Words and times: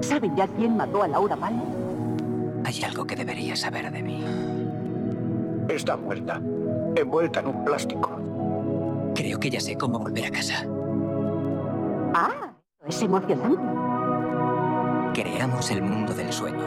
¿Saben 0.00 0.34
ya 0.36 0.46
quién 0.48 0.74
mató 0.74 1.02
a 1.02 1.08
Laura 1.08 1.36
Palmer? 1.36 1.66
Hay 2.64 2.82
algo 2.82 3.06
que 3.06 3.14
debería 3.14 3.54
saber 3.56 3.92
de 3.92 4.02
mí. 4.02 4.24
Está 5.68 5.98
muerta, 5.98 6.40
envuelta 6.96 7.40
en 7.40 7.48
un 7.48 7.62
plástico. 7.62 8.10
Creo 9.14 9.38
que 9.38 9.50
ya 9.50 9.60
sé 9.60 9.76
cómo 9.76 9.98
volver 9.98 10.26
a 10.26 10.30
casa. 10.30 10.66
Ah, 12.14 12.54
es 12.86 13.02
emocionante. 13.02 13.60
Creamos 15.12 15.70
el 15.70 15.82
mundo 15.82 16.14
del 16.14 16.32
sueño. 16.32 16.64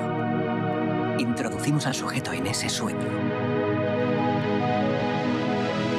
Introducimos 1.17 1.87
al 1.87 1.95
sujeto 1.95 2.31
en 2.31 2.45
ese 2.45 2.69
sueño. 2.69 3.07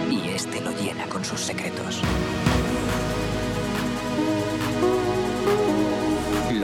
Y 0.08 0.28
este 0.28 0.60
lo 0.60 0.70
llena 0.70 1.06
con 1.08 1.24
sus 1.24 1.40
secretos. 1.40 2.02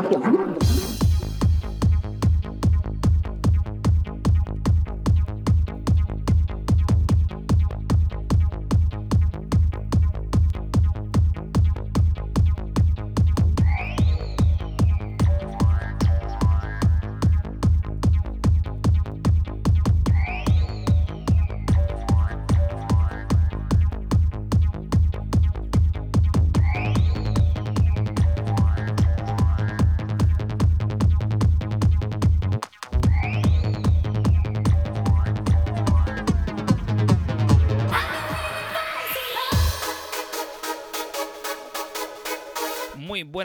esto 0.00 0.51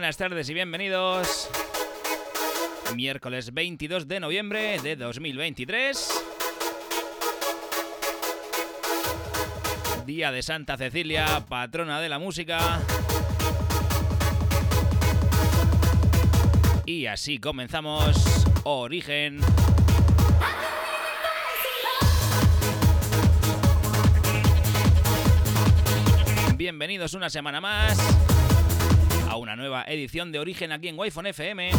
buenas 0.08 0.16
tardes 0.16 0.50
y 0.50 0.54
bienvenidos. 0.54 1.50
Miércoles 2.96 3.54
22 3.54 4.08
de 4.08 4.22
noviembre 4.22 4.80
de 4.80 4.96
2023. 4.96 6.24
Día 10.06 10.32
de 10.32 10.42
Santa 10.44 10.78
Cecilia, 10.78 11.44
patrona 11.50 12.00
de 12.00 12.08
la 12.08 12.20
música. 12.20 12.80
Y 16.86 17.08
así 17.08 17.38
comenzamos 17.38 18.48
Origen. 18.64 19.42
Bienvenidos 26.56 27.14
una 27.14 27.30
semana 27.30 27.60
más 27.60 28.37
edición 29.88 30.32
de 30.32 30.40
Origen 30.40 30.72
aquí 30.72 30.88
en 30.88 30.98
Wi-Fi 30.98 31.30
FM. 31.30 31.72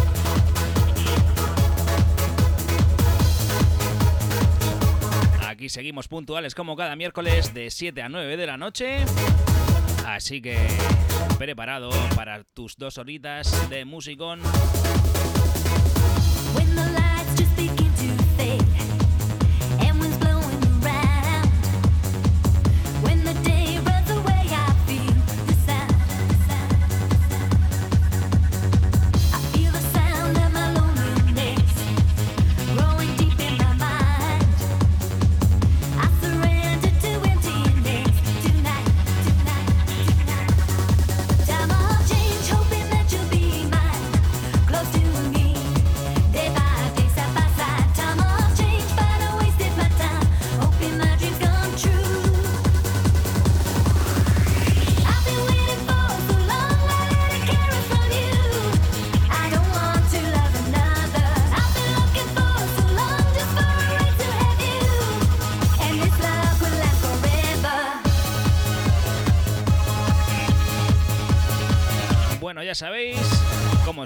Aquí 5.46 5.68
seguimos 5.68 6.08
puntuales 6.08 6.54
como 6.54 6.76
cada 6.76 6.94
miércoles 6.94 7.52
de 7.54 7.70
7 7.70 8.02
a 8.02 8.08
9 8.08 8.36
de 8.36 8.46
la 8.46 8.56
noche. 8.56 9.04
Así 10.06 10.40
que 10.40 10.56
preparado 11.38 11.90
para 12.14 12.44
tus 12.44 12.76
dos 12.76 12.98
horitas 12.98 13.68
de 13.70 13.84
musicón. 13.84 14.40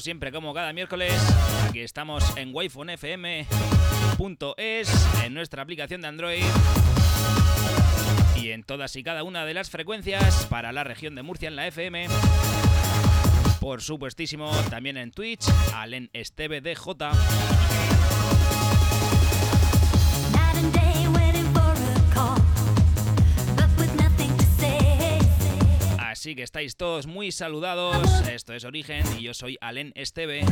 Siempre, 0.03 0.33
como 0.33 0.53
cada 0.53 0.73
miércoles, 0.73 1.13
aquí 1.69 1.81
estamos 1.81 2.37
en 2.37 2.55
wifonfm.es, 2.55 3.47
en 5.25 5.35
nuestra 5.35 5.63
aplicación 5.63 6.01
de 6.01 6.09
Android 6.09 6.43
y 8.37 8.51
en 8.51 8.65
todas 8.65 8.97
y 8.97 9.05
cada 9.05 9.23
una 9.23 9.45
de 9.45 9.55
las 9.55 9.71
frecuencias 9.71 10.47
para 10.47 10.73
la 10.73 10.83
región 10.83 11.15
de 11.15 11.23
Murcia 11.23 11.49
en 11.49 11.57
la 11.57 11.69
FM. 11.69 12.09
Por 13.61 13.81
supuestísimo, 13.81 14.51
también 14.71 14.97
en 14.97 15.13
Twitch, 15.13 15.45
Alen 15.73 16.11
Esteve 16.13 16.61
DJ. 16.61 17.62
Así 26.23 26.37
que 26.37 26.45
estáis 26.45 26.77
todos 26.77 27.09
muy 27.09 27.33
saludados. 27.33 28.07
Esto 28.29 28.53
es 28.53 28.63
Origen 28.63 29.05
y 29.19 29.25
yo 29.25 29.35
soy 29.35 29.59
Alen 29.61 29.91
Esteve. 29.97 30.45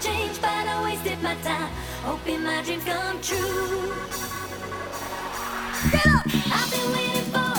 Change, 0.00 0.19
wasted 1.02 1.22
my 1.22 1.34
time, 1.36 1.70
hoping 2.02 2.42
my 2.42 2.62
dreams 2.62 2.84
come 2.84 3.20
true. 3.22 3.92
Get 5.90 6.06
up! 6.06 6.26
I've 6.26 6.70
been 6.70 6.92
waiting 6.92 7.24
for 7.32 7.49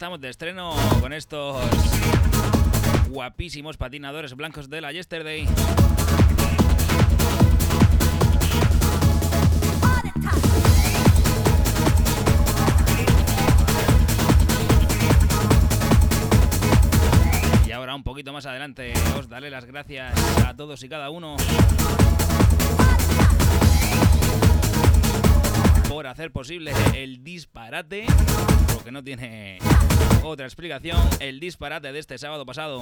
estamos 0.00 0.18
de 0.18 0.30
estreno 0.30 0.74
con 0.98 1.12
estos 1.12 1.62
guapísimos 3.10 3.76
patinadores 3.76 4.34
blancos 4.34 4.70
de 4.70 4.80
la 4.80 4.92
Yesterday. 4.92 5.46
Y 17.66 17.72
ahora 17.72 17.94
un 17.94 18.02
poquito 18.02 18.32
más 18.32 18.46
adelante 18.46 18.94
os 19.18 19.28
daré 19.28 19.50
las 19.50 19.66
gracias 19.66 20.14
a 20.46 20.56
todos 20.56 20.82
y 20.82 20.88
cada 20.88 21.10
uno 21.10 21.36
por 25.90 26.06
hacer 26.06 26.30
posible 26.30 26.72
el 26.94 27.24
disparate, 27.24 28.06
porque 28.72 28.92
no 28.92 29.02
tiene 29.02 29.58
otra 30.22 30.46
explicación, 30.46 30.96
el 31.18 31.40
disparate 31.40 31.92
de 31.92 31.98
este 31.98 32.16
sábado 32.16 32.46
pasado. 32.46 32.80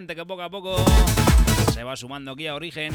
gente 0.00 0.14
que 0.14 0.24
poco 0.24 0.40
a 0.40 0.48
poco 0.48 0.76
se 1.74 1.84
va 1.84 1.94
sumando 1.94 2.32
aquí 2.32 2.46
a 2.46 2.54
Origen. 2.54 2.90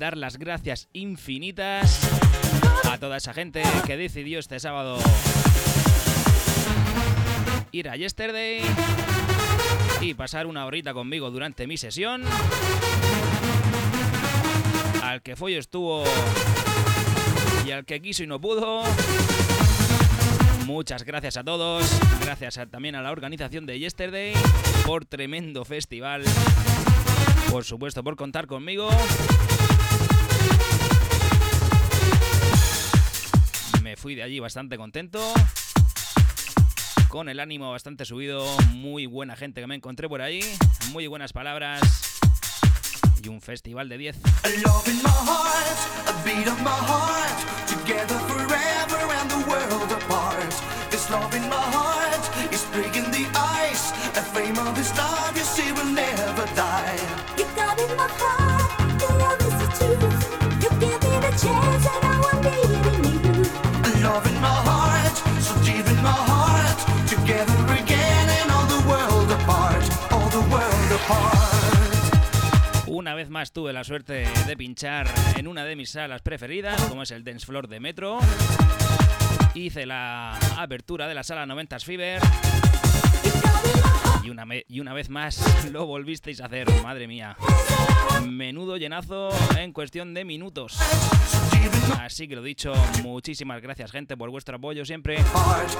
Dar 0.00 0.16
las 0.16 0.38
gracias 0.38 0.88
infinitas 0.94 2.00
a 2.90 2.96
toda 2.96 3.18
esa 3.18 3.34
gente 3.34 3.62
que 3.86 3.98
decidió 3.98 4.38
este 4.38 4.58
sábado 4.58 4.98
ir 7.70 7.86
a 7.86 7.96
Yesterday 7.96 8.62
y 10.00 10.14
pasar 10.14 10.46
una 10.46 10.64
horita 10.64 10.94
conmigo 10.94 11.30
durante 11.30 11.66
mi 11.66 11.76
sesión. 11.76 12.22
Al 15.02 15.20
que 15.20 15.36
fue 15.36 15.52
y 15.52 15.56
estuvo 15.56 16.02
y 17.66 17.70
al 17.70 17.84
que 17.84 18.00
quiso 18.00 18.24
y 18.24 18.26
no 18.26 18.40
pudo. 18.40 18.82
Muchas 20.64 21.04
gracias 21.04 21.36
a 21.36 21.44
todos, 21.44 21.84
gracias 22.22 22.58
también 22.70 22.94
a 22.94 23.02
la 23.02 23.10
organización 23.10 23.66
de 23.66 23.78
Yesterday 23.78 24.32
por 24.86 25.04
tremendo 25.04 25.66
festival, 25.66 26.24
por 27.50 27.64
supuesto 27.64 28.02
por 28.02 28.16
contar 28.16 28.46
conmigo. 28.46 28.88
Fui 34.00 34.14
de 34.14 34.22
allí 34.22 34.40
bastante 34.40 34.78
contento, 34.78 35.20
con 37.08 37.28
el 37.28 37.38
ánimo 37.38 37.70
bastante 37.70 38.06
subido, 38.06 38.46
muy 38.72 39.04
buena 39.04 39.36
gente 39.36 39.60
que 39.60 39.66
me 39.66 39.74
encontré 39.74 40.08
por 40.08 40.22
ahí, 40.22 40.40
muy 40.90 41.06
buenas 41.06 41.34
palabras 41.34 41.82
y 43.22 43.28
un 43.28 43.42
festival 43.42 43.90
de 43.90 43.98
10. 43.98 44.16
A 44.16 44.48
love 44.48 44.88
in 44.88 44.96
my 45.02 45.10
heart, 45.10 46.08
a 46.08 46.24
beat 46.24 46.46
of 46.48 46.58
my 46.62 46.70
heart, 46.70 47.68
together 47.68 48.18
forever 48.20 49.12
and 49.20 49.30
the 49.30 49.50
world 49.50 49.92
apart. 49.92 50.48
This 50.90 51.10
love 51.10 51.34
in 51.34 51.42
my 51.50 51.56
heart 51.56 52.54
is 52.54 52.64
breaking 52.72 53.10
the 53.10 53.26
ice. 53.36 53.92
A 54.16 54.22
flame 54.32 54.56
of 54.56 54.74
this 54.74 54.96
love 54.96 55.36
you 55.36 55.44
see 55.44 55.72
will 55.72 55.92
never 55.92 56.46
die. 56.56 56.98
You 57.36 57.44
got 57.54 57.78
in 57.78 57.94
my 57.98 58.08
heart, 58.08 58.98
the 58.98 59.12
love 59.18 59.40
is 59.40 59.56
the 59.60 59.68
truth. 59.76 60.62
You 60.62 60.70
give 60.80 61.02
me 61.02 61.20
the 61.20 61.32
chance 61.36 61.86
and 61.86 62.04
I 62.06 62.18
want 62.18 62.44
needing 62.44 62.89
Una 72.86 73.14
vez 73.14 73.30
más 73.30 73.52
tuve 73.52 73.72
la 73.72 73.84
suerte 73.84 74.26
de 74.46 74.56
pinchar 74.56 75.06
en 75.36 75.46
una 75.46 75.64
de 75.64 75.76
mis 75.76 75.90
salas 75.90 76.22
preferidas, 76.22 76.80
como 76.82 77.02
es 77.02 77.10
el 77.12 77.24
Dance 77.24 77.46
Floor 77.46 77.68
de 77.68 77.80
Metro. 77.80 78.18
Hice 79.54 79.86
la 79.86 80.36
apertura 80.56 81.06
de 81.06 81.14
la 81.14 81.22
sala 81.22 81.46
90s 81.46 81.84
Fever 81.84 82.20
y 84.22 84.30
una, 84.30 84.44
y 84.68 84.80
una 84.80 84.92
vez 84.92 85.08
más 85.08 85.64
lo 85.70 85.86
volvisteis 85.86 86.40
a 86.40 86.46
hacer, 86.46 86.68
madre 86.82 87.06
mía. 87.06 87.36
Menudo 88.28 88.76
llenazo 88.76 89.30
en 89.56 89.72
cuestión 89.72 90.14
de 90.14 90.24
minutos. 90.24 90.78
Así 92.00 92.26
que 92.26 92.34
lo 92.36 92.42
dicho, 92.42 92.72
muchísimas 93.02 93.60
gracias 93.62 93.90
gente 93.90 94.16
por 94.16 94.30
vuestro 94.30 94.56
apoyo 94.56 94.84
siempre. 94.84 95.18
Apart, 95.20 95.70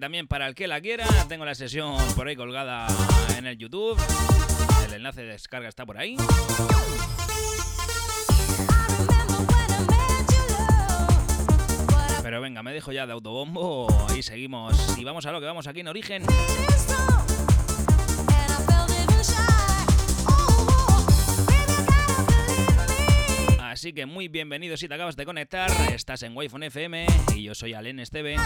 también 0.00 0.26
para 0.26 0.48
el 0.48 0.54
que 0.54 0.66
la 0.66 0.80
quiera, 0.80 1.06
tengo 1.28 1.44
la 1.44 1.54
sesión 1.54 1.96
por 2.16 2.26
ahí 2.26 2.34
colgada 2.34 2.86
en 3.36 3.46
el 3.46 3.58
YouTube. 3.58 4.00
El 4.86 4.94
enlace 4.94 5.22
de 5.22 5.28
descarga 5.28 5.68
está 5.68 5.84
por 5.84 5.98
ahí. 5.98 6.16
Pero 12.22 12.40
venga, 12.40 12.62
me 12.62 12.72
dejo 12.72 12.92
ya 12.92 13.06
de 13.06 13.12
autobombo 13.12 13.88
y 14.16 14.22
seguimos. 14.22 14.98
Y 14.98 15.04
vamos 15.04 15.26
a 15.26 15.32
lo 15.32 15.40
que 15.40 15.46
vamos 15.46 15.66
aquí 15.66 15.80
en 15.80 15.88
Origen. 15.88 16.22
Así 23.60 23.92
que 23.92 24.06
muy 24.06 24.28
bienvenido 24.28 24.76
si 24.76 24.88
te 24.88 24.94
acabas 24.94 25.16
de 25.16 25.24
conectar. 25.24 25.70
Estás 25.92 26.22
en 26.22 26.36
Wi-Fi 26.36 26.66
FM 26.66 27.06
y 27.34 27.42
yo 27.42 27.54
soy 27.54 27.74
Alen 27.74 28.00
Esteve. 28.00 28.36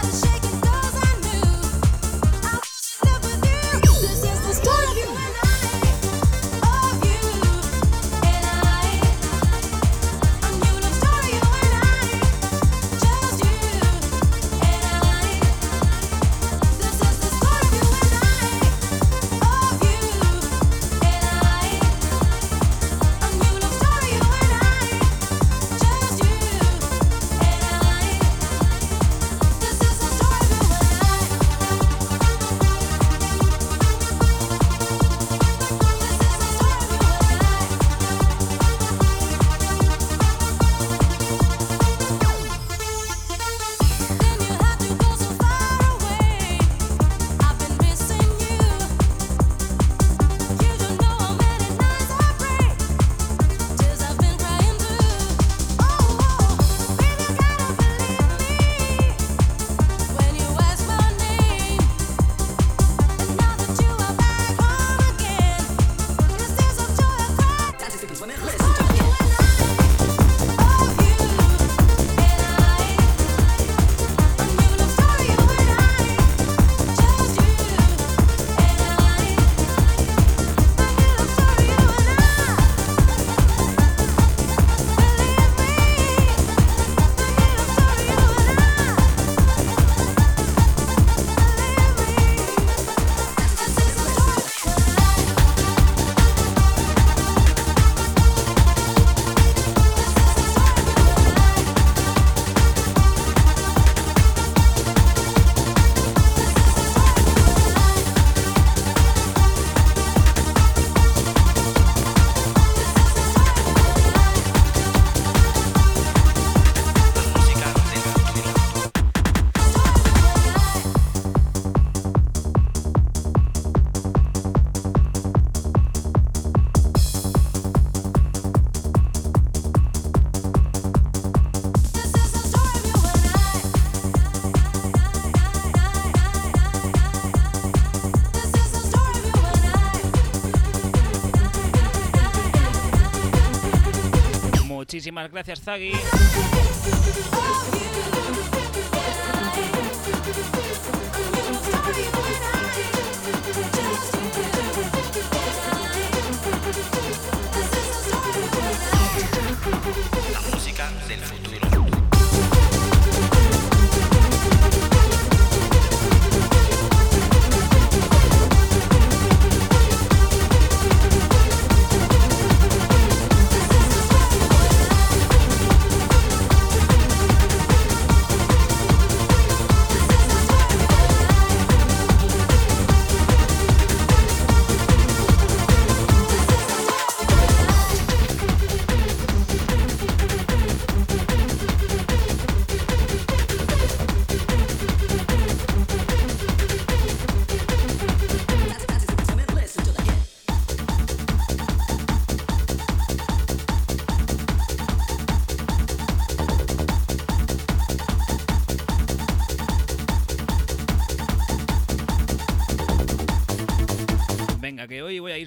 Gracias, 145.31 145.61
Zaggy. 145.63 146.24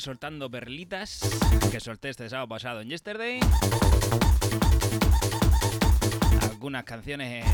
Soltando 0.08 0.50
perlitas 0.50 1.20
que 1.70 1.80
solté 1.80 2.08
este 2.08 2.30
sábado 2.30 2.48
pasado 2.48 2.80
en 2.80 2.88
Yesterday. 2.88 3.40
Algunas 6.40 6.84
canciones 6.84 7.44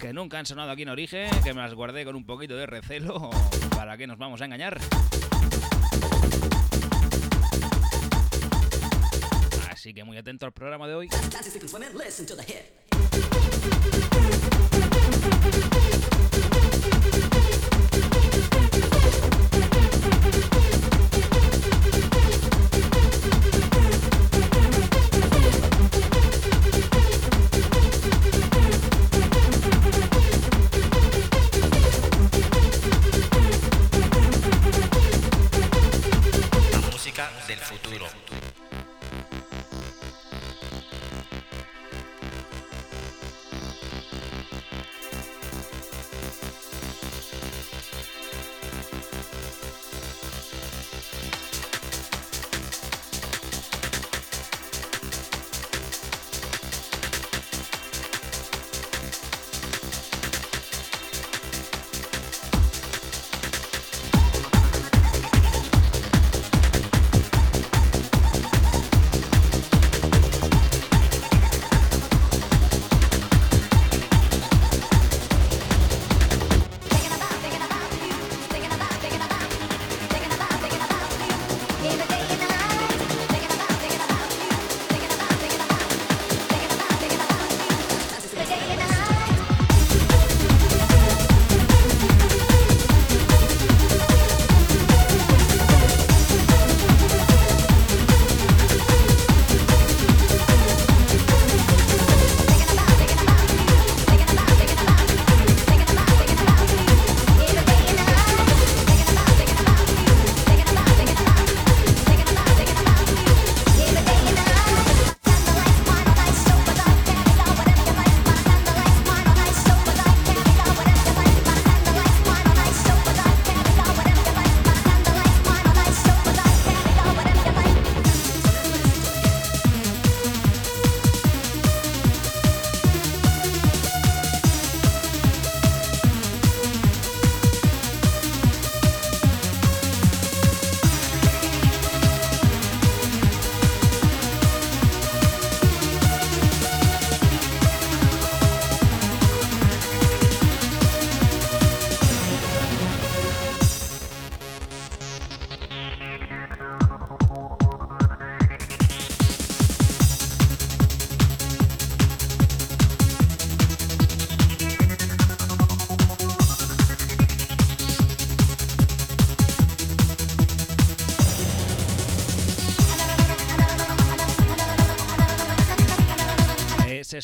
que 0.00 0.12
nunca 0.12 0.38
han 0.38 0.46
sonado 0.46 0.70
aquí 0.70 0.82
en 0.82 0.90
Origen, 0.90 1.28
que 1.42 1.52
me 1.54 1.60
las 1.60 1.74
guardé 1.74 2.04
con 2.04 2.14
un 2.14 2.24
poquito 2.24 2.54
de 2.54 2.66
recelo. 2.66 3.30
¿Para 3.70 3.96
qué 3.96 4.06
nos 4.06 4.16
vamos 4.16 4.40
a 4.42 4.44
engañar? 4.44 4.78
Así 9.72 9.92
que 9.92 10.04
muy 10.04 10.16
atento 10.18 10.46
al 10.46 10.52
programa 10.52 10.86
de 10.86 10.94
hoy. 10.94 11.08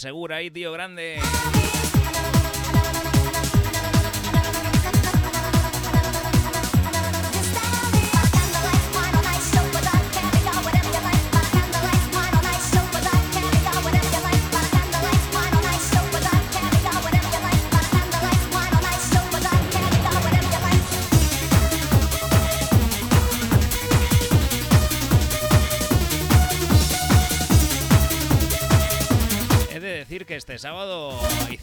Ese 0.05 0.11
seguro 0.11 0.35
ahí, 0.35 0.51
tío 0.51 0.71
grande. 0.71 1.54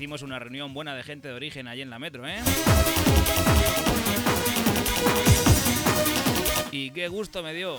Hicimos 0.01 0.23
una 0.23 0.39
reunión 0.39 0.73
buena 0.73 0.95
de 0.95 1.03
gente 1.03 1.27
de 1.27 1.35
origen 1.35 1.67
allí 1.67 1.83
en 1.83 1.91
la 1.91 1.99
metro, 1.99 2.27
¿eh? 2.27 2.39
Y 6.71 6.89
qué 6.89 7.07
gusto 7.07 7.43
me 7.43 7.53
dio. 7.53 7.77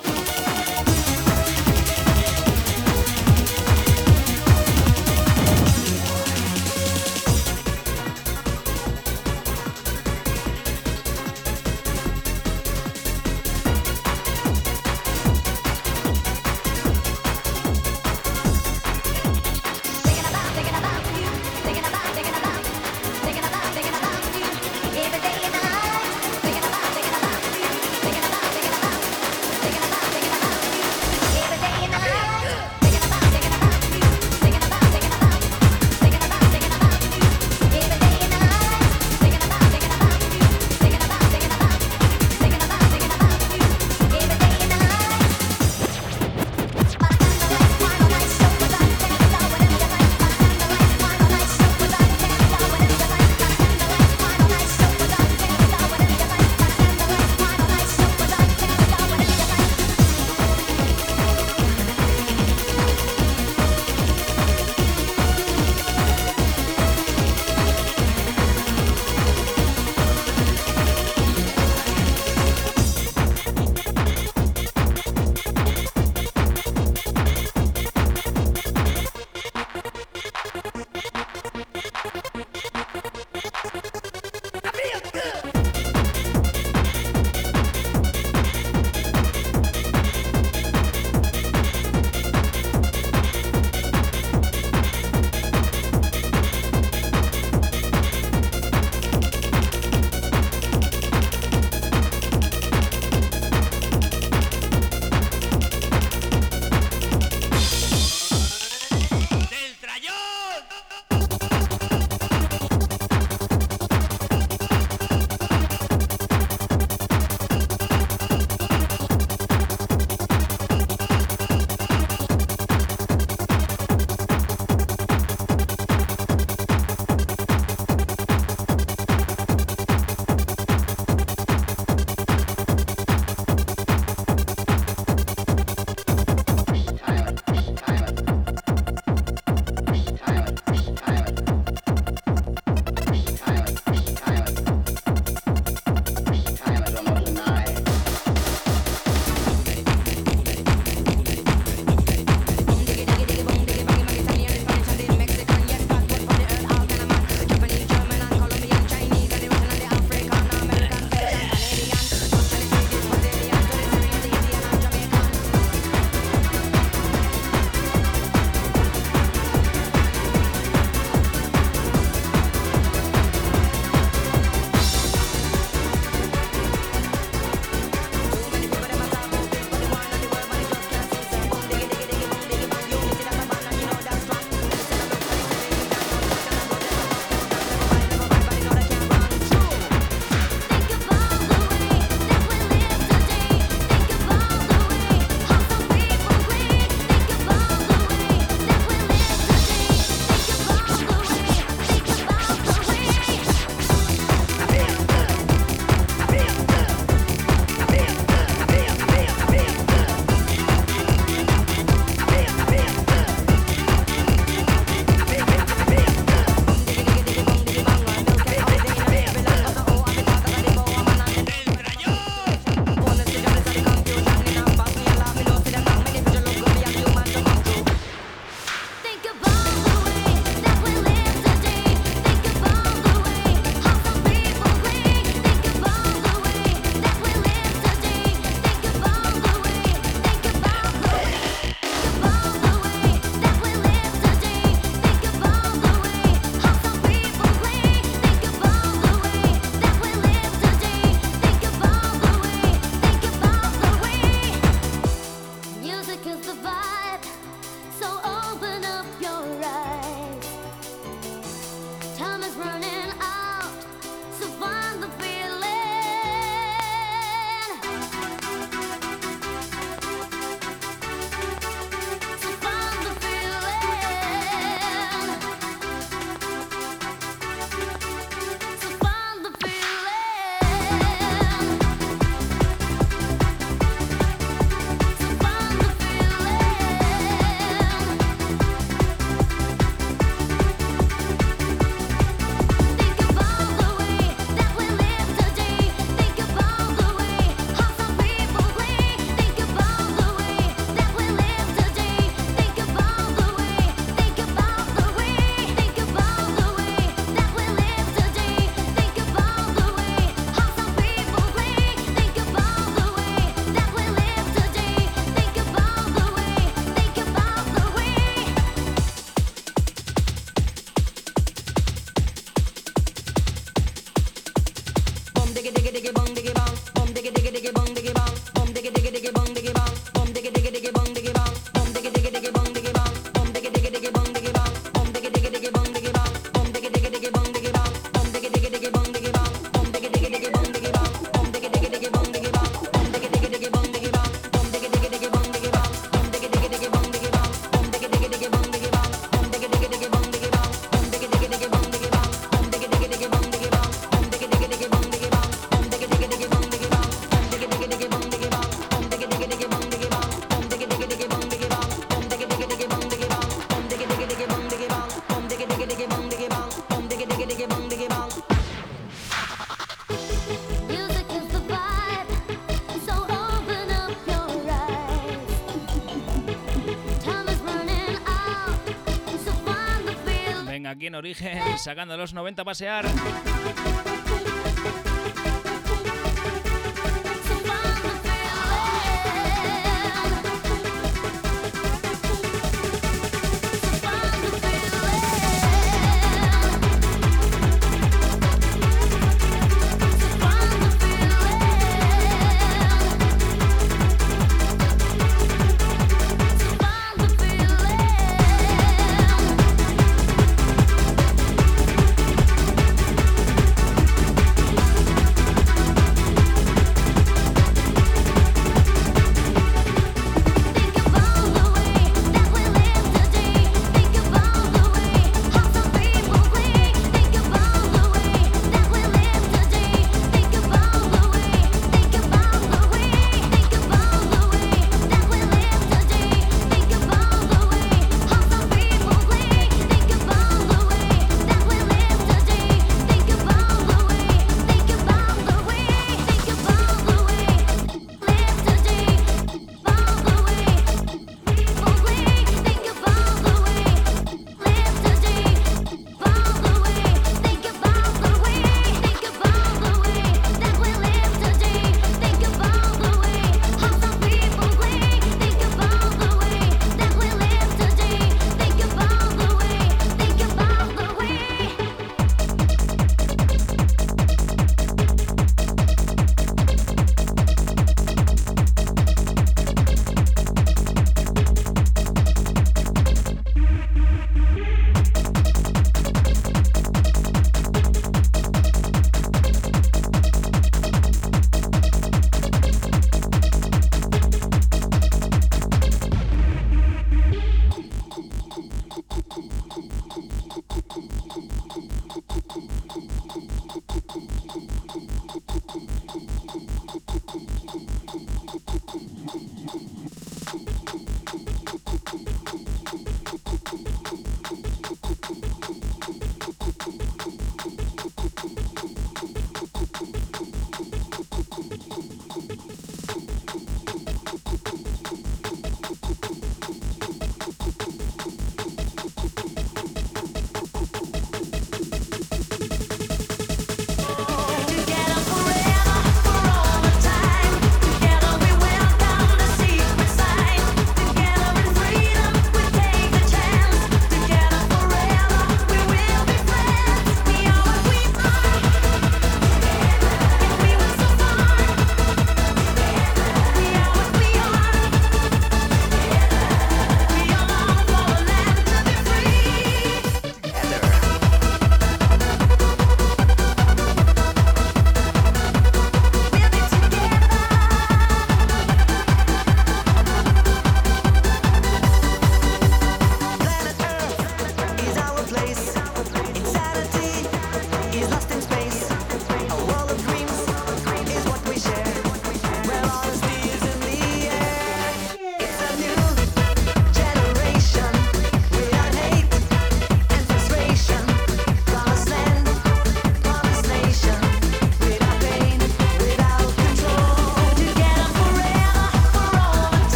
Origen, 381.33 381.79
sacando 381.79 382.15
los 382.19 382.35
90 382.35 382.61
a 382.61 382.65
pasear. 382.65 384.12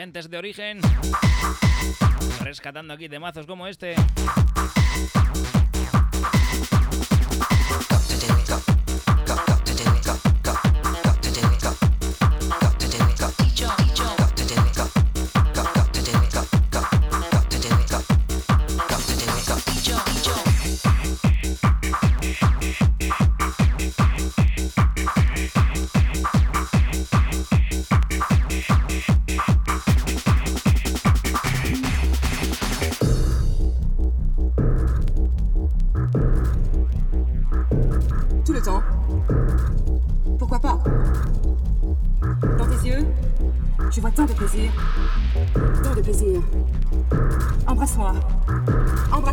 Gentes 0.00 0.30
de 0.30 0.38
origen. 0.38 0.80
Rescatando 2.40 2.94
aquí 2.94 3.06
de 3.06 3.18
mazos 3.18 3.44
como 3.44 3.66
este. 3.66 3.94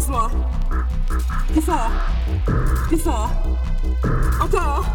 soir. 0.08 0.32
Plus 1.52 1.62
fort. 1.62 1.92
Plus 2.88 2.98
fort. 2.98 3.30
Encore. 4.42 4.86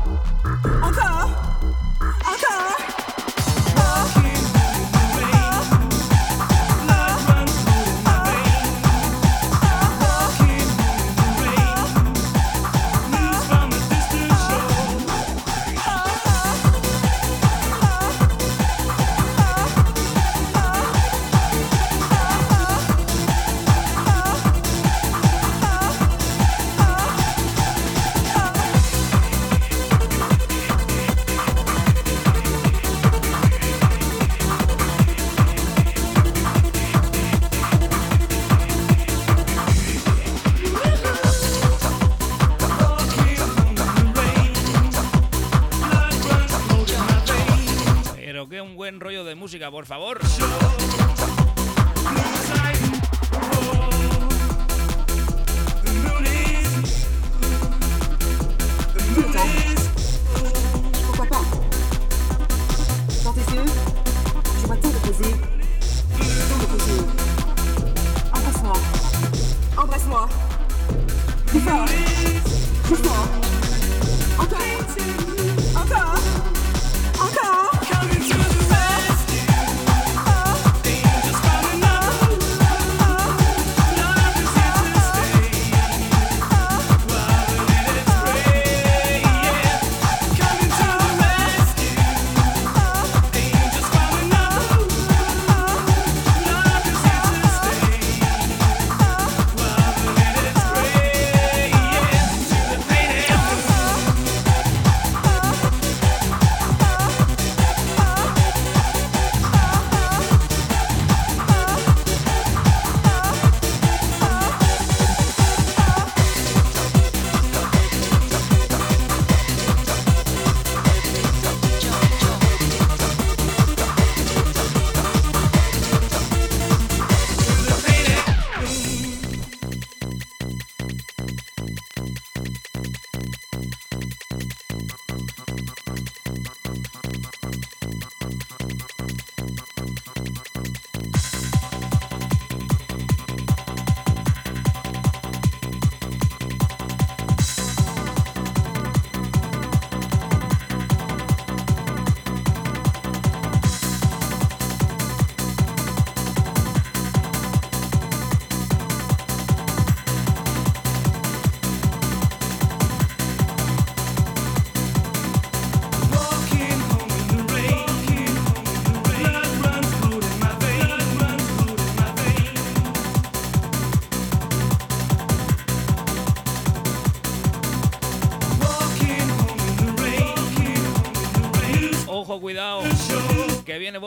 por 49.82 49.88
favor. 49.88 50.21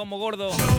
como 0.05 0.19
gordo. 0.19 0.74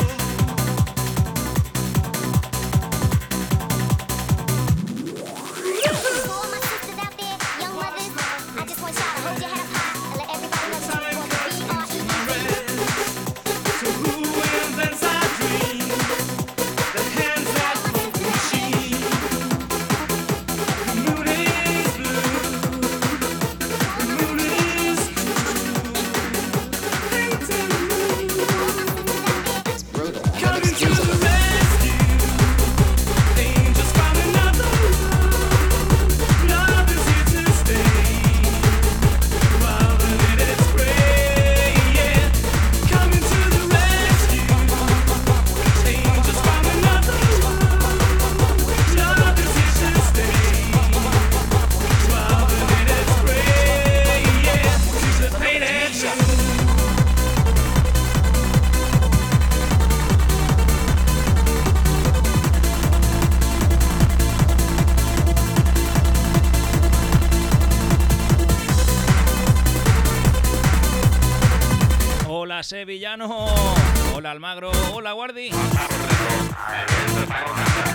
Hola, 74.49 75.13
Guardi. 75.13 75.51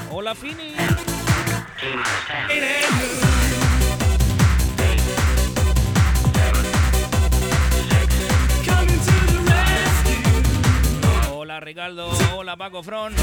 Hola, 0.10 0.36
Fini. 0.36 0.76
Hola, 11.32 11.62
Ricardo. 11.62 12.12
Hola, 12.36 12.58
Paco 12.58 12.84
Front. 12.84 13.18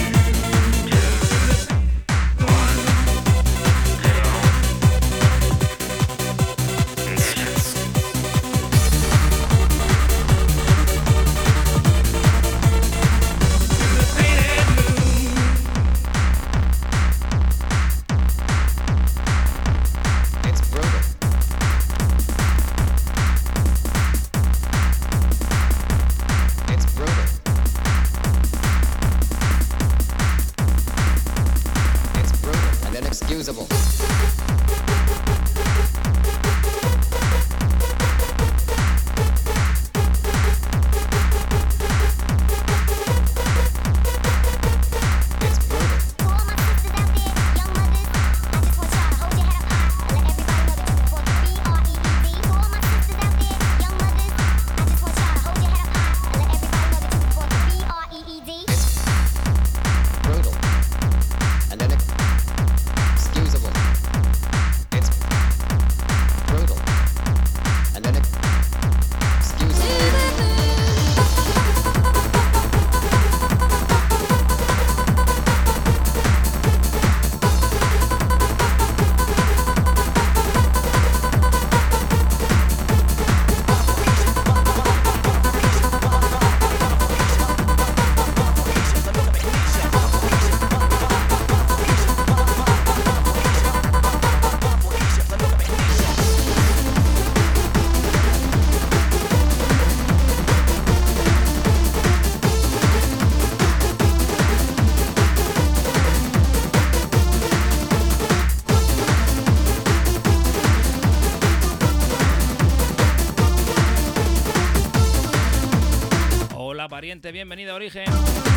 Bienvenida 117.21 117.73
a 117.73 117.75
Origen. 117.75 118.48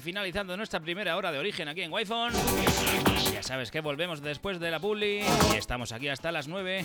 finalizando 0.00 0.56
nuestra 0.56 0.80
primera 0.80 1.16
hora 1.16 1.32
de 1.32 1.38
origen 1.38 1.68
aquí 1.68 1.82
en 1.82 1.92
Wi-Fi. 1.92 3.32
Ya 3.32 3.42
sabes 3.42 3.70
que 3.70 3.80
volvemos 3.80 4.22
después 4.22 4.60
de 4.60 4.70
la 4.70 4.78
bully 4.78 5.20
y 5.52 5.56
estamos 5.56 5.92
aquí 5.92 6.08
hasta 6.08 6.32
las 6.32 6.48
9. 6.48 6.84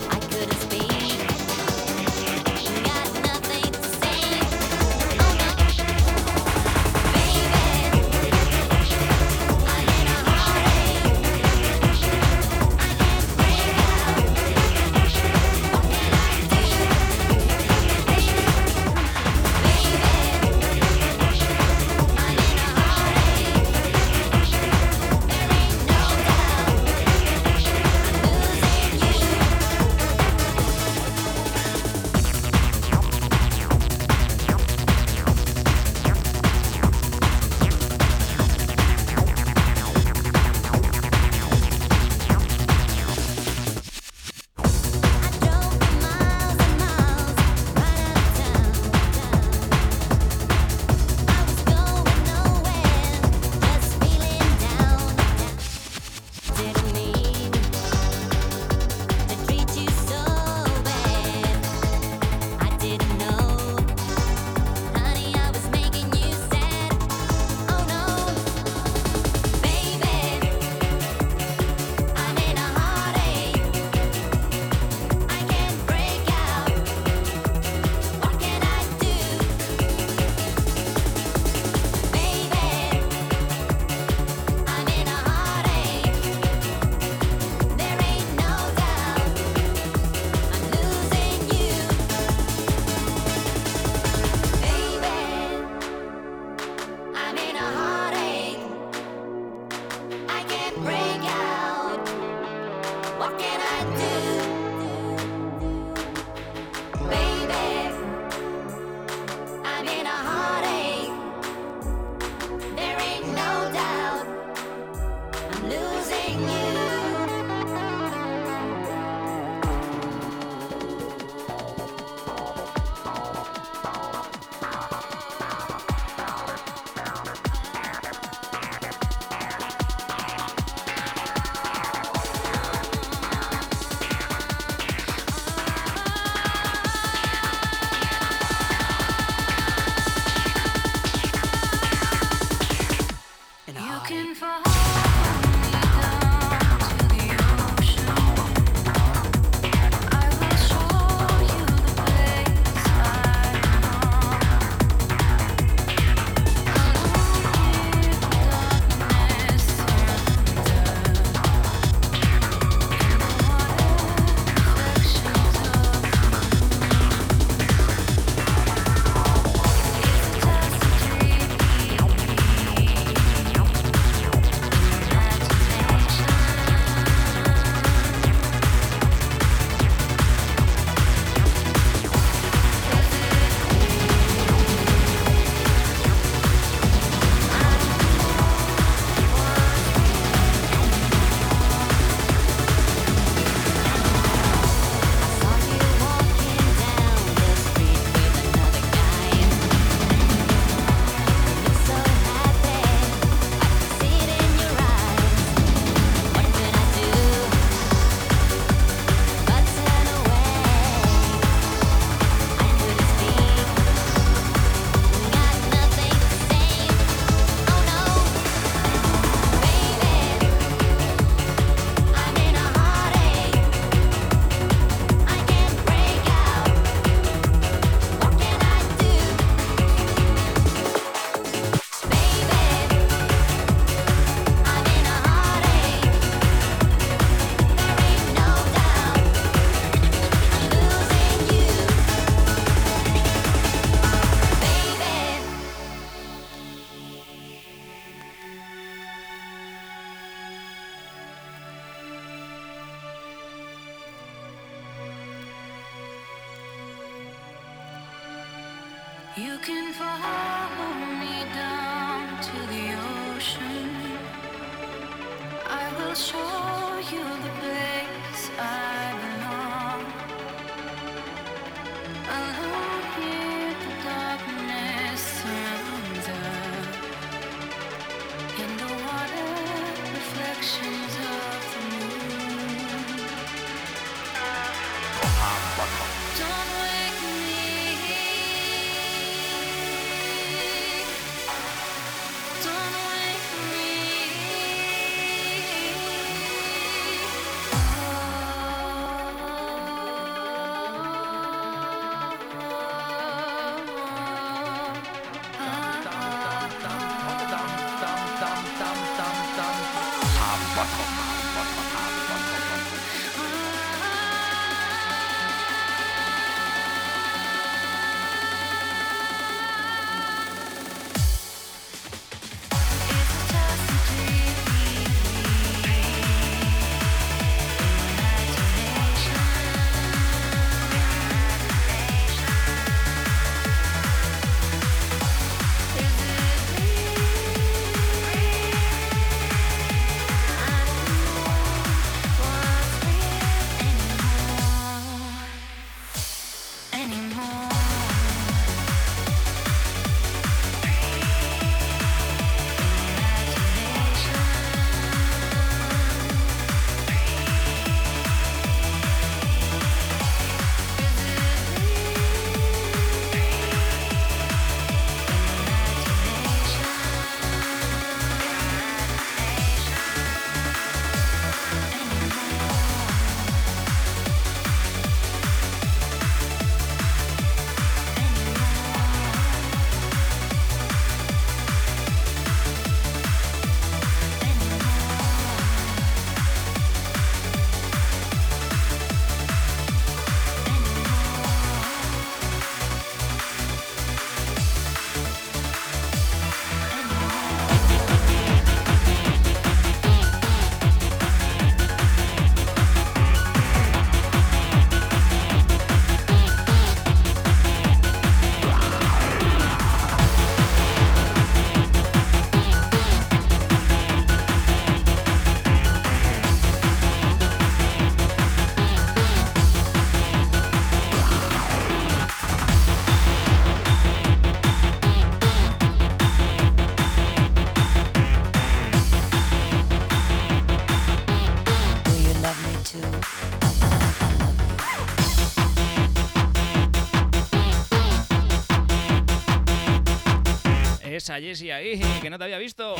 Esa 441.27 441.41
Jessie 441.41 441.73
ahí, 441.73 441.99
que 442.21 442.29
no 442.29 442.37
te 442.37 442.45
había 442.45 442.57
visto. 442.57 442.95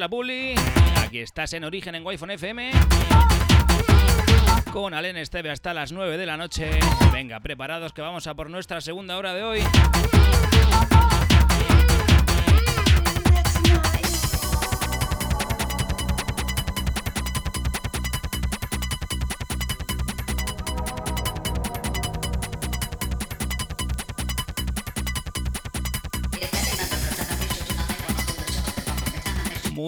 La 0.00 0.08
bully. 0.08 0.54
Aquí 0.96 1.18
estás 1.18 1.52
en 1.52 1.62
Origen 1.62 1.94
en 1.94 2.06
Wi-Fi 2.06 2.24
FM. 2.32 2.70
Con 4.72 4.94
Alen 4.94 5.18
Esteve 5.18 5.50
hasta 5.50 5.74
las 5.74 5.92
9 5.92 6.16
de 6.16 6.24
la 6.24 6.38
noche. 6.38 6.70
Venga, 7.12 7.40
preparados 7.40 7.92
que 7.92 8.00
vamos 8.00 8.26
a 8.26 8.34
por 8.34 8.48
nuestra 8.48 8.80
segunda 8.80 9.18
hora 9.18 9.34
de 9.34 9.42
hoy. 9.42 9.60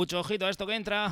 Mucho 0.03 0.19
ojito 0.19 0.47
a 0.47 0.51
esto 0.51 0.67
que 0.67 0.75
entra. 0.75 1.09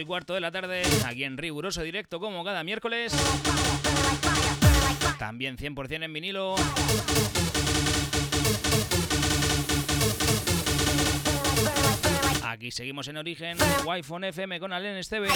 Y 0.00 0.04
cuarto 0.04 0.34
de 0.34 0.40
la 0.40 0.50
tarde, 0.50 0.82
aquí 1.04 1.24
en 1.24 1.36
riguroso 1.36 1.82
directo 1.82 2.20
como 2.20 2.44
cada 2.44 2.64
miércoles. 2.64 3.12
También 5.18 5.56
100% 5.56 6.04
en 6.04 6.12
vinilo. 6.12 6.54
Aquí 12.44 12.70
seguimos 12.70 13.08
en 13.08 13.16
origen, 13.16 13.56
Wi-Fi 13.84 14.26
FM 14.28 14.60
con 14.60 14.72
Alen 14.72 14.96
Esteve. 14.96 15.28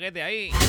Ese 0.00 0.06
maguete 0.06 0.22
ahí. 0.22 0.59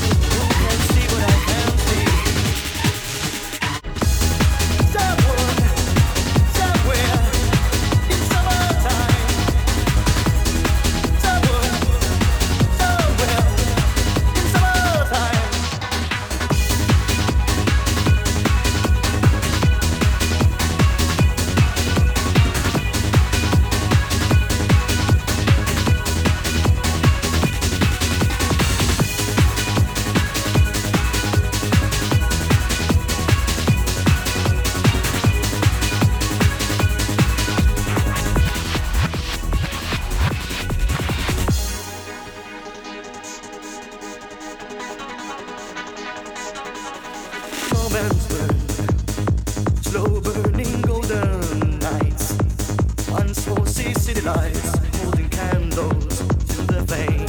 City 53.94 54.22
lights, 54.22 54.78
holding 54.98 55.30
candles 55.30 56.18
to 56.48 56.62
the 56.64 56.84
flame. 56.88 57.26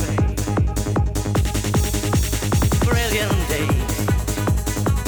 Brilliant 2.89 3.49
days, 3.49 3.99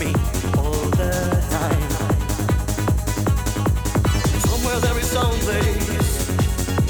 me 0.00 0.14
all 0.56 0.88
the 1.00 1.12
time. 1.50 1.90
Somewhere 4.48 4.80
there 4.80 4.98
is 4.98 5.10
some 5.10 5.38
place 5.40 6.26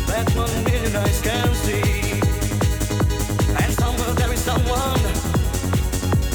that 0.07 0.27
eyes 0.97 1.20
can 1.23 1.55
see. 1.55 2.20
And 3.62 3.73
somewhere 3.74 4.15
there 4.15 4.32
is 4.32 4.40
someone 4.40 5.01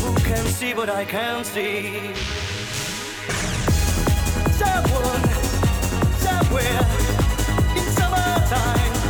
who 0.02 0.14
can 0.22 0.46
see 0.48 0.74
what 0.74 0.90
I 0.90 1.06
can 1.06 1.44
see. 1.44 2.31
Somewhere, 6.20 6.80
in 7.76 7.86
summertime. 7.92 9.01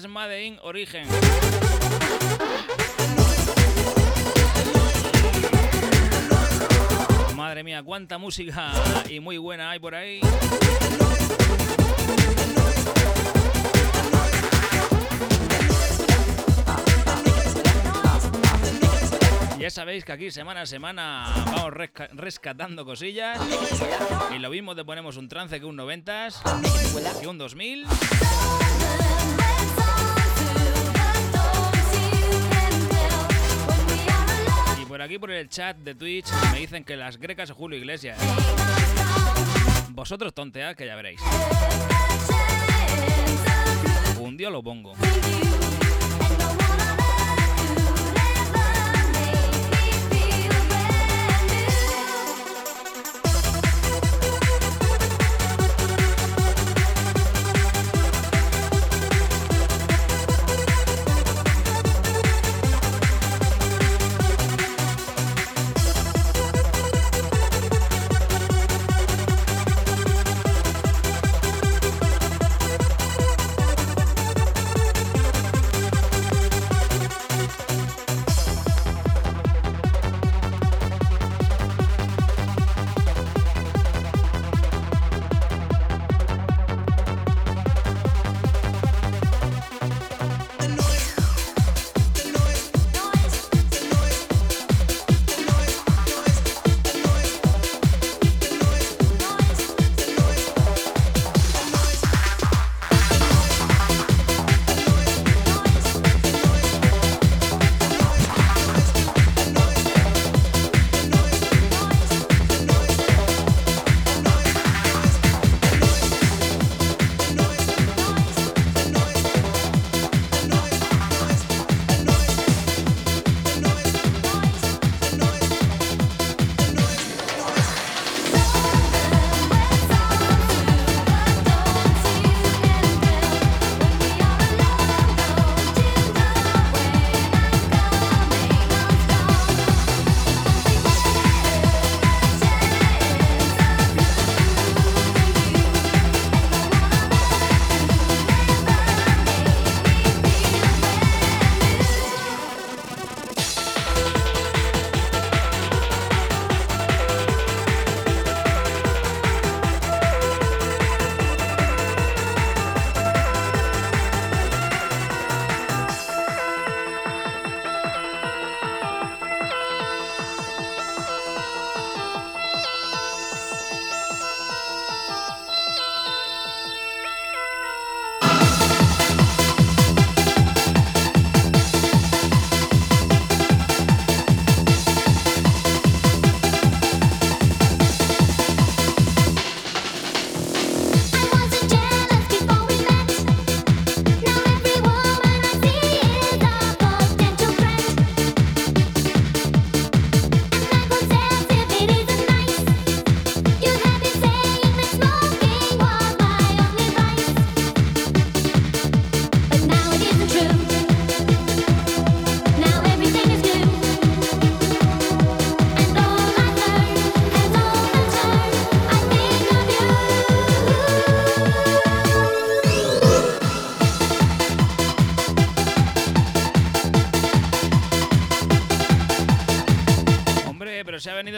Rescates 0.00 0.08
Made 0.08 0.46
in 0.46 0.58
Origen. 0.62 1.06
Madre 7.36 7.64
mía, 7.64 7.82
cuánta 7.82 8.18
música 8.18 8.72
y 9.08 9.20
muy 9.20 9.38
buena 9.38 9.70
hay 9.70 9.78
por 9.78 9.94
ahí. 9.94 10.20
Ya 19.58 19.68
sabéis 19.68 20.04
que 20.06 20.12
aquí 20.12 20.30
semana 20.30 20.62
a 20.62 20.66
semana 20.66 21.26
vamos 21.52 21.72
resca- 21.74 22.08
rescatando 22.14 22.84
cosillas. 22.86 23.38
Y 24.34 24.38
lo 24.38 24.48
mismo 24.48 24.74
te 24.74 24.84
ponemos 24.84 25.18
un 25.18 25.28
trance 25.28 25.60
que 25.60 25.66
un 25.66 25.76
90s, 25.76 27.20
que 27.20 27.26
un 27.26 27.36
2000. 27.36 27.86
Por 35.00 35.06
aquí 35.06 35.18
por 35.18 35.30
el 35.30 35.48
chat 35.48 35.78
de 35.78 35.94
Twitch 35.94 36.26
me 36.52 36.58
dicen 36.58 36.84
que 36.84 36.94
las 36.94 37.16
grecas 37.16 37.50
Julio 37.52 37.78
Iglesias. 37.78 38.18
Vosotros 39.92 40.34
tontead 40.34 40.76
que 40.76 40.84
ya 40.84 40.94
veréis. 40.94 41.22
Un 44.20 44.36
día 44.36 44.50
lo 44.50 44.62
pongo. 44.62 44.92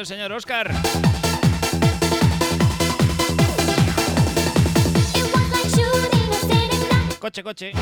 El 0.03 0.07
señor 0.07 0.33
Oscar. 0.33 0.73
Coche, 7.21 7.43
coche. 7.45 7.73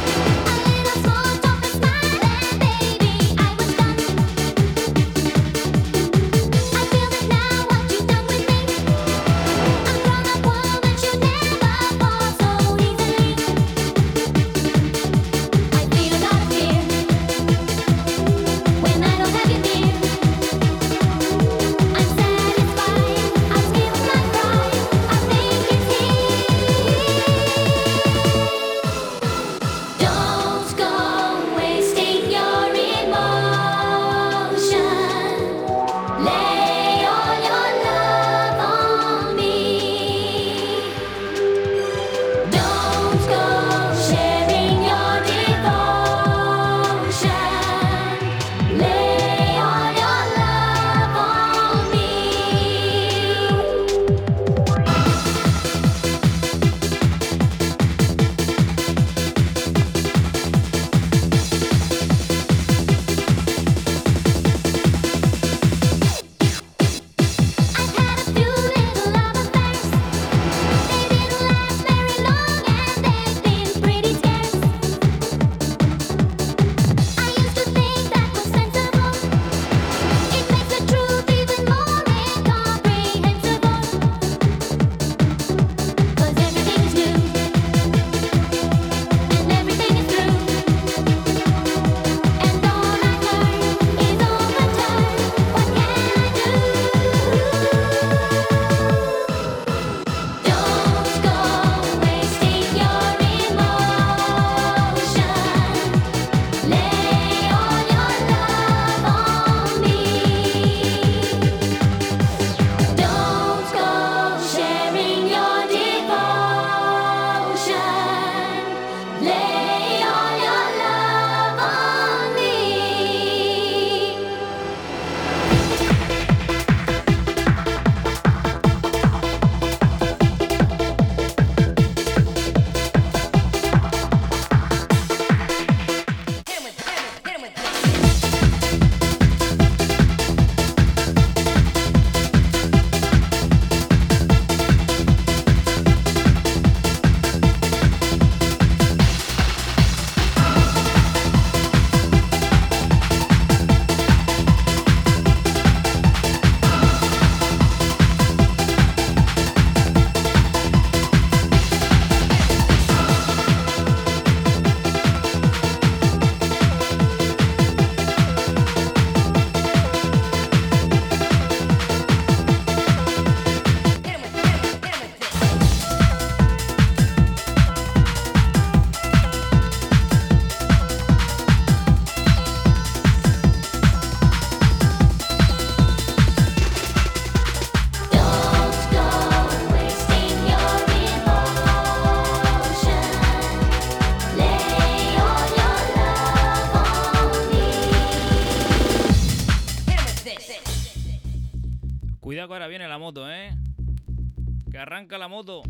Arranca 204.80 205.18
la 205.18 205.28
moto. 205.28 205.69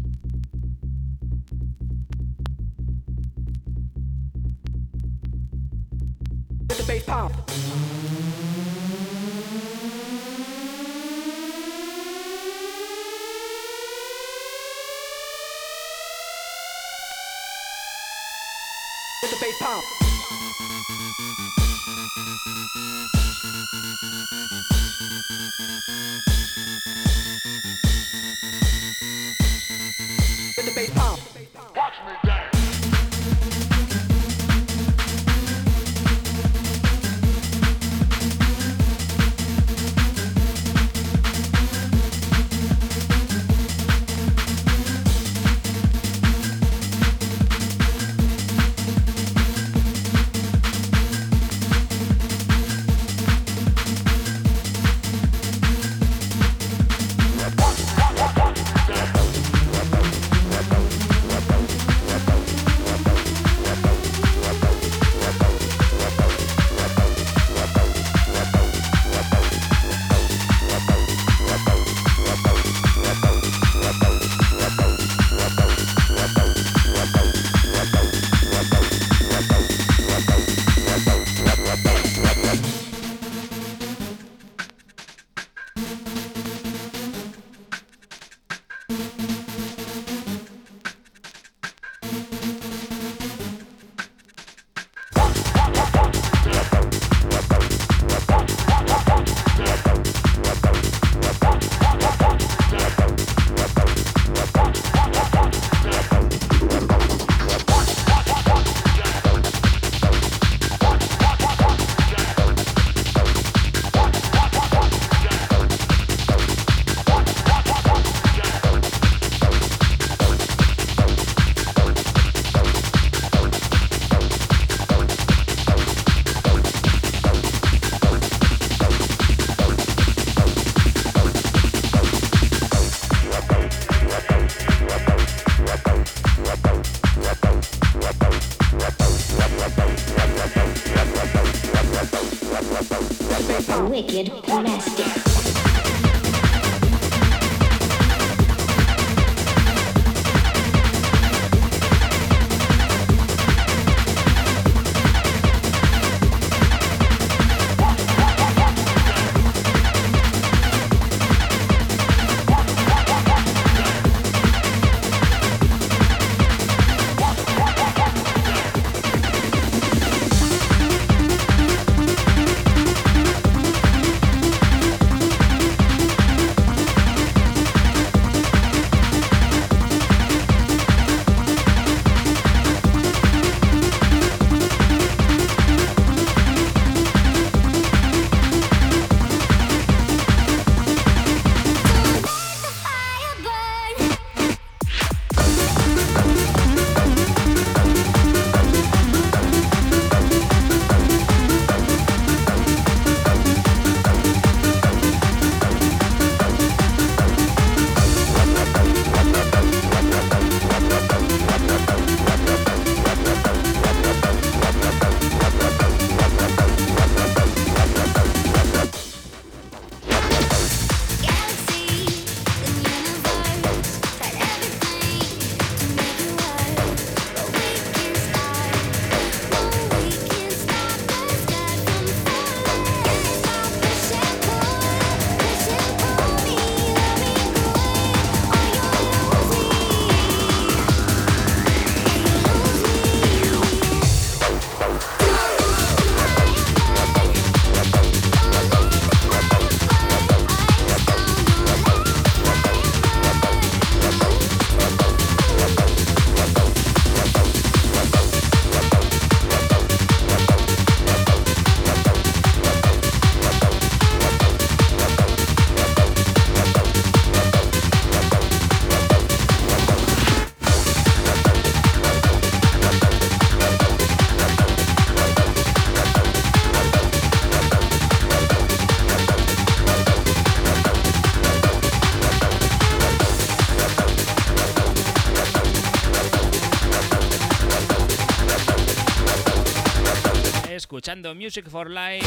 Music 291.28 291.68
for 291.68 291.90
Life 291.90 292.26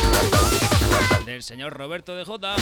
del 1.25 1.41
señor 1.41 1.73
Roberto 1.73 2.15
de 2.15 2.23
Jota. 2.23 2.55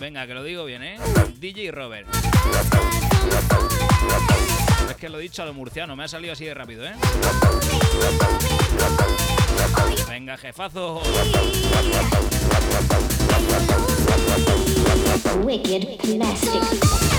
Venga, 0.00 0.26
que 0.26 0.34
lo 0.34 0.42
digo 0.42 0.64
bien, 0.64 0.82
¿eh? 0.82 0.98
DJ 1.38 1.70
Robert. 1.70 2.08
Es 4.90 4.96
que 4.96 5.08
lo 5.08 5.20
he 5.20 5.22
dicho 5.22 5.42
a 5.42 5.46
lo 5.46 5.54
murciano, 5.54 5.94
me 5.94 6.04
ha 6.04 6.08
salido 6.08 6.32
así 6.32 6.44
de 6.44 6.54
rápido, 6.54 6.84
¿eh? 6.84 6.94
Venga, 10.08 10.36
jefazo. 10.36 11.00
Wicked 15.44 15.98
plastic. 15.98 17.11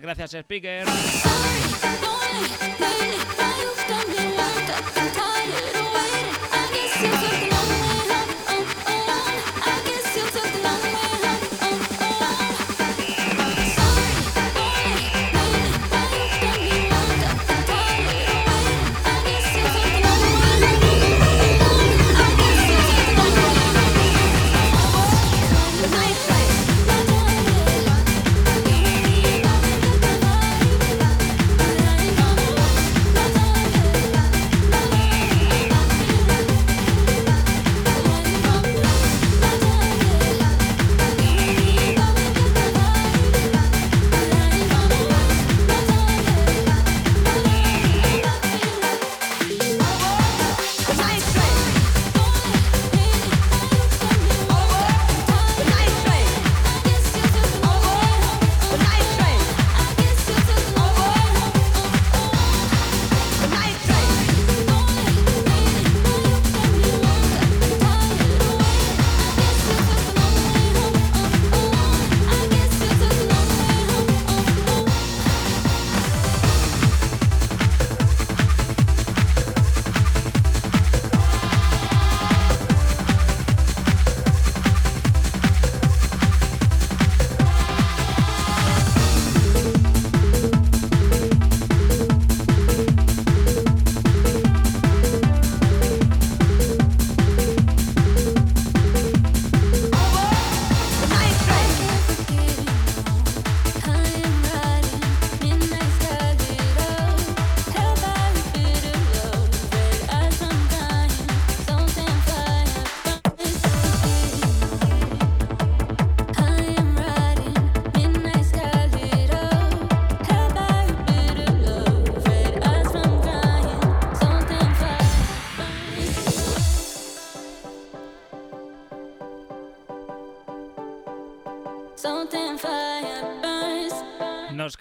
Gracias, 0.00 0.30
Speaker. 0.30 0.84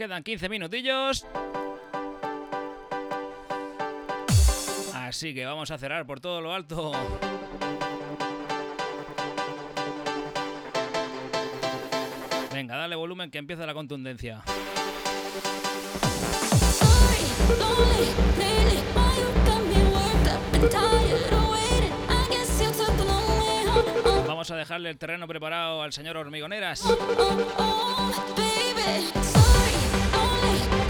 quedan 0.10 0.24
15 0.24 0.50
minutillos. 0.50 1.24
Así 4.96 5.36
que 5.36 5.46
vamos 5.46 5.70
a 5.70 5.78
cerrar 5.78 6.08
por 6.08 6.20
todo 6.20 6.42
lo 6.42 6.52
alto. 6.52 6.92
Venga, 12.52 12.76
dale 12.76 12.96
volumen 12.96 13.30
que 13.30 13.38
empieza 13.38 13.68
la 13.68 13.76
contundencia. 13.76 14.42
Vamos 24.26 24.50
a 24.50 24.56
dejarle 24.56 24.90
el 24.90 24.98
terreno 24.98 25.28
preparado 25.28 25.84
al 25.84 25.94
señor 25.94 26.18
Hormigoneras. 26.18 26.84
Oh, 26.84 26.98
oh, 27.58 27.90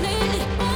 lightning. 0.02 0.69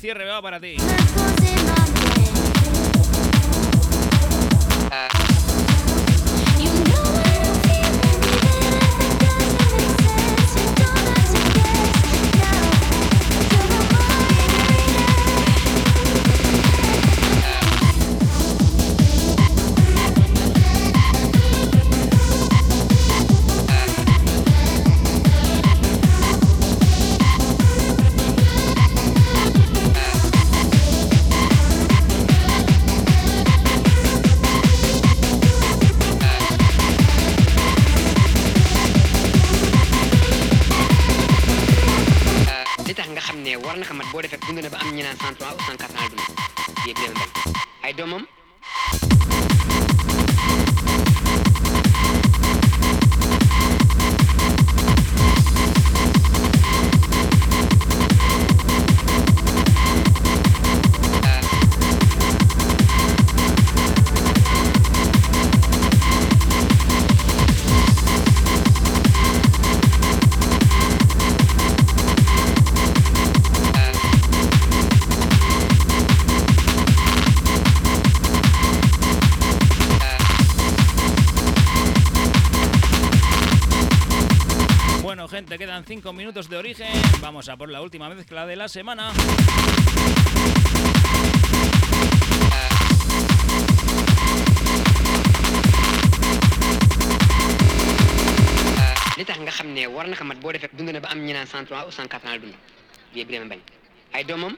Cierre 0.00 0.24
va 0.24 0.40
para 0.40 0.58
ti. 0.58 0.76
Por 87.56 87.68
la 87.68 87.80
última 87.82 88.08
mezcla 88.08 88.46
de 88.46 88.56
la 88.56 88.68
semana. 88.68 89.12
li 99.18 99.24
tax 99.28 99.38
nga 99.44 99.50
xam 99.52 99.68
ne 99.74 99.86
war 99.86 100.06
na 100.08 100.16
boo 100.40 100.52
defee 100.52 100.70
dund 100.72 100.90
na 100.90 101.00
ba 101.00 101.08
am 101.12 101.20
ñu 101.26 101.32
naan 101.32 101.46
103 101.46 101.84
ou 101.86 101.90
104 101.92 102.26
ans 102.28 102.38
dund 102.40 102.54
yéeg 103.14 103.28
leen 103.30 103.48
bañ 103.48 103.60
ay 104.16 104.24
doomam 104.24 104.56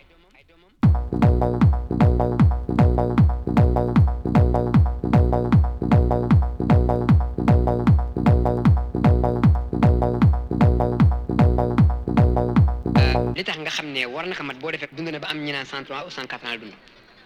103 15.64 16.04
ou 16.04 16.10
104 16.10 16.46
ans 16.46 16.58
dund 16.60 16.74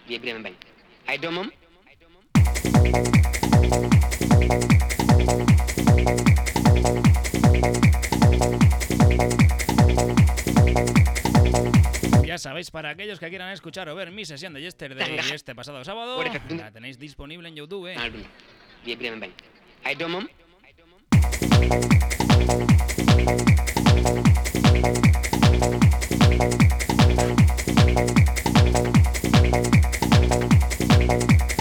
yéeg 0.07 0.23
leen 0.23 0.43
bañ 0.43 0.55
ay 1.07 1.17
doomam 1.17 1.49
Ya 12.25 12.37
sabéis, 12.37 12.69
para 12.71 12.89
aquellos 12.89 13.19
que 13.19 13.29
quieran 13.29 13.51
escuchar 13.51 13.89
o 13.89 13.95
ver 13.95 14.11
mi 14.11 14.25
sesión 14.25 14.53
de 14.53 14.61
Yesterday 14.61 15.09
Venga. 15.09 15.33
este 15.33 15.55
pasado 15.55 15.83
sábado, 15.83 16.21
la 16.49 16.71
tenéis 16.71 16.99
disponible 16.99 17.47
en 17.49 17.55
YouTube. 17.55 17.87
ans 17.95 18.13
thank 27.17 27.39
you 31.41 31.56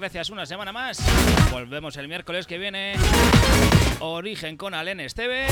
gracias 0.00 0.30
una 0.30 0.46
semana 0.46 0.72
más. 0.72 0.98
Volvemos 1.50 1.96
el 1.98 2.08
miércoles 2.08 2.46
que 2.46 2.56
viene. 2.56 2.94
Origen 4.00 4.56
con 4.56 4.72
Alen 4.72 4.98
Esteve. 4.98 5.46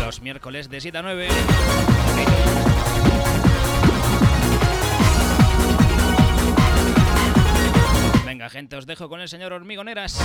Los 0.00 0.22
miércoles 0.22 0.70
de 0.70 0.80
7 0.80 0.98
a 0.98 1.02
9. 1.02 1.28
Venga, 8.24 8.48
gente, 8.48 8.76
os 8.76 8.86
dejo 8.86 9.08
con 9.08 9.20
el 9.20 9.28
señor 9.28 9.52
Hormigoneras. 9.52 10.18